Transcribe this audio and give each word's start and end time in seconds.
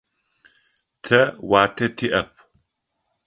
Тэ 1.03 1.19
уатэ 1.49 1.85
тиӏэп. 1.95 2.31